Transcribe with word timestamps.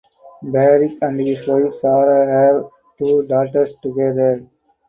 Barrick 0.41 0.93
and 1.03 1.19
his 1.19 1.47
wife 1.47 1.75
Sarah 1.75 2.57
have 2.65 2.71
two 2.97 3.27
daughters 3.27 3.75
together. 3.83 4.47